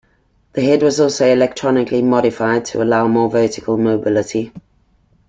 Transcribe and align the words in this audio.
The 0.53 0.63
head 0.63 0.81
was 0.81 0.99
also 0.99 1.27
electronically 1.27 2.01
modified 2.01 2.65
to 2.65 2.81
allow 2.81 3.07
more 3.07 3.29
vertical 3.29 3.77
mobility. 3.77 4.51